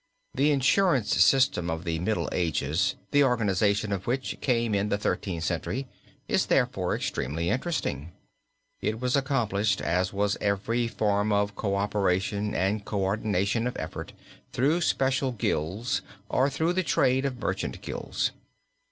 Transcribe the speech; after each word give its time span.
The 0.33 0.49
insurance 0.49 1.13
system 1.23 1.69
of 1.69 1.83
the 1.83 1.99
Middle 1.99 2.27
Ages, 2.31 2.95
the 3.11 3.23
organization 3.23 3.91
of 3.91 4.07
which 4.07 4.41
came 4.41 4.73
in 4.73 4.89
the 4.89 4.97
Thirteenth 4.97 5.43
Century, 5.43 5.87
is 6.27 6.47
therefore 6.47 6.95
extremely 6.95 7.51
interesting. 7.51 8.11
It 8.81 8.99
was 8.99 9.15
accomplished, 9.15 9.79
as 9.79 10.11
was 10.11 10.37
every 10.41 10.87
form 10.87 11.31
of 11.31 11.53
co 11.55 11.75
operation 11.75 12.55
and 12.55 12.83
co 12.83 12.99
ordination 13.03 13.67
of 13.67 13.77
effort, 13.77 14.13
through 14.51 14.81
special 14.81 15.33
gilds 15.33 16.01
or 16.29 16.49
through 16.49 16.73
the 16.73 16.81
trade 16.81 17.23
or 17.23 17.29
merchant 17.29 17.79
gilds. 17.83 18.31